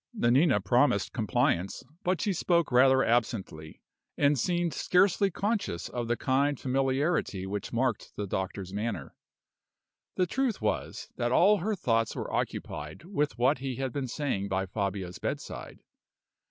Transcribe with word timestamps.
Nanina 0.15 0.59
promised 0.59 1.13
compliance; 1.13 1.83
but 2.03 2.19
she 2.19 2.33
spoke 2.33 2.71
rather 2.71 3.03
absently, 3.03 3.83
and 4.17 4.35
seemed 4.35 4.73
scarcely 4.73 5.29
conscious 5.29 5.89
of 5.89 6.07
the 6.07 6.17
kind 6.17 6.59
familiarity 6.59 7.45
which 7.45 7.71
marked 7.71 8.15
the 8.15 8.25
doctor's 8.25 8.73
manner. 8.73 9.13
The 10.15 10.25
truth 10.25 10.59
was, 10.59 11.09
that 11.17 11.31
all 11.31 11.57
her 11.57 11.75
thoughts 11.75 12.15
were 12.15 12.33
occupied 12.33 13.03
with 13.03 13.37
what 13.37 13.59
he 13.59 13.75
had 13.75 13.93
been 13.93 14.07
saying 14.07 14.47
by 14.47 14.65
Fabio's 14.65 15.19
bedside. 15.19 15.81